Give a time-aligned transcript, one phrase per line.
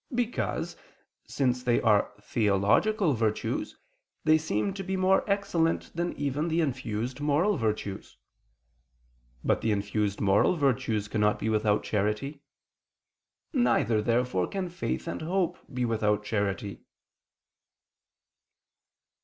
[0.15, 0.75] Because,
[1.27, 3.77] since they are theological virtues,
[4.23, 8.17] they seem to be more excellent than even the infused moral virtues.
[9.43, 12.41] But the infused moral virtues cannot be without charity.
[13.53, 16.81] Neither therefore can faith and hope be without charity.